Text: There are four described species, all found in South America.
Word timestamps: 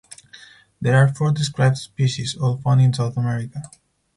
There 0.81 0.97
are 0.97 1.13
four 1.13 1.31
described 1.31 1.77
species, 1.77 2.35
all 2.35 2.57
found 2.57 2.81
in 2.81 2.91
South 2.91 3.17
America. 3.17 3.61